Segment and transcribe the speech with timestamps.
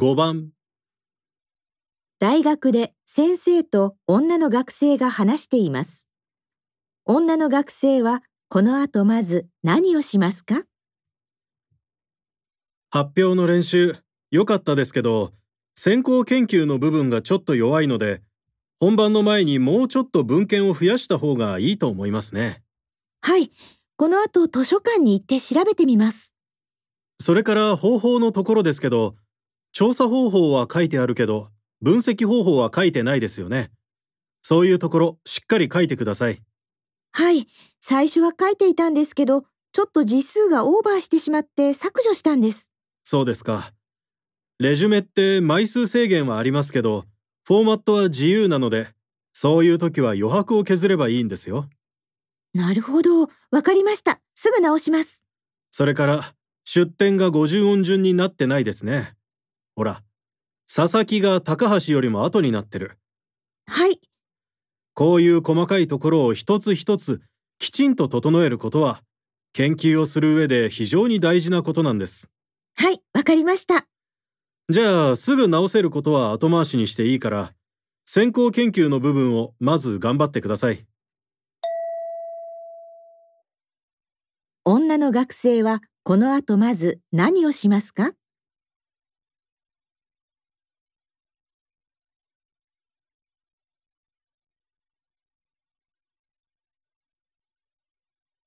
[0.00, 0.50] 5番
[2.20, 6.08] 大学で先生と女の学生が話しています。
[7.04, 10.62] 女の学生はこの後まず何をしますか？
[12.92, 13.96] 発表の練習
[14.30, 15.32] 良かったですけど
[15.74, 18.22] 先行研究の部分がちょっと弱いので
[18.78, 22.62] 本番の前にもうちょっと文献を増やした方がいいと思いますね
[23.20, 23.50] はい。
[23.96, 26.32] この後図書館に行って調べてみます。
[27.20, 29.16] それから方法のところですけど
[29.72, 31.48] 調査方法は書いてあるけど
[31.80, 33.70] 分析方法は書いてないですよね
[34.42, 36.42] そういうところしっかり書いてください
[37.12, 37.48] はい。
[37.80, 42.70] 最初は書いていたんですけど、ちょっと字数がオーバーしてしまって削除したんです。
[43.04, 43.72] そうですか
[44.58, 47.06] レジュメって枚数制限はありますけど
[47.44, 48.88] フォーマットは自由なので
[49.32, 51.68] そういう時は余白を削ればいいんですよ
[52.54, 53.28] なるほど。
[53.50, 54.20] わかりました。
[54.34, 55.24] すぐ直します。
[55.70, 59.14] それから出典が50音順になってないですね
[59.78, 60.02] ほら
[60.66, 62.98] 佐々木が高橋よりも後になってる
[63.68, 64.00] はい。
[64.94, 67.20] こういう細かいところを一つ一つ
[67.60, 69.02] きちんと整えることは
[69.52, 72.28] 研究をする上で非常に大事なことなんです
[72.74, 73.00] はい。
[73.14, 73.86] わかりました。
[74.68, 77.52] じゃあすぐ直せることは後回しにしていいから
[78.04, 80.84] 先行研究の部分をまず頑張ってください
[84.64, 88.10] 女の学生はこの後まず何をしますか？